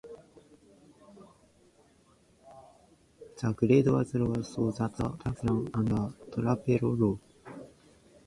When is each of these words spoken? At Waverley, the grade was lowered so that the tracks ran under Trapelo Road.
At 3.39 3.43
Waverley, 3.43 3.43
the 3.43 3.53
grade 3.53 3.85
was 3.87 4.15
lowered 4.15 4.43
so 4.45 4.71
that 4.71 4.95
the 4.97 5.09
tracks 5.19 5.43
ran 5.43 5.69
under 5.75 6.11
Trapelo 6.31 6.97
Road. 6.99 7.19